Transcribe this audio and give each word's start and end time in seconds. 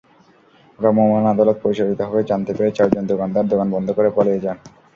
ভ্রাম্যমাণ 0.79 1.23
আদালত 1.33 1.57
পরিচালিত 1.63 1.99
হবে 2.01 2.21
জানতে 2.29 2.51
পেরে 2.57 2.71
চারজন 2.77 3.03
দোকানদার 3.11 3.45
দোকান 3.51 3.67
বন্ধ 3.75 3.87
করে 3.97 4.09
পালিয়ে 4.15 4.43
যান। 4.45 4.57